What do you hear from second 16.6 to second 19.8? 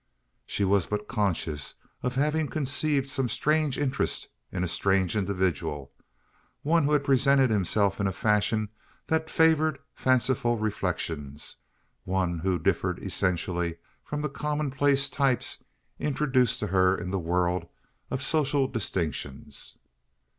to her in the world of social distinctions.